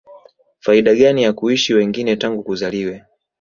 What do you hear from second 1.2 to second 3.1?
ya kuishi wengine tangu kuzaliwe